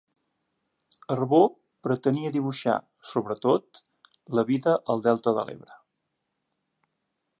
[1.15, 1.41] Arbó
[1.87, 2.77] pretenia dibuixar,
[3.11, 3.83] sobretot,
[4.39, 5.79] la vida al Delta de l'Ebre.